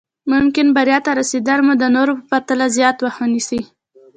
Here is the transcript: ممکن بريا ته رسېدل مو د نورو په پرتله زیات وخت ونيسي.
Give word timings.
ممکن 0.31 0.67
بريا 0.77 0.97
ته 1.05 1.11
رسېدل 1.19 1.59
مو 1.67 1.73
د 1.77 1.83
نورو 1.95 2.13
په 2.19 2.25
پرتله 2.29 2.65
زیات 2.77 2.97
وخت 3.05 3.17
ونيسي. 3.21 3.61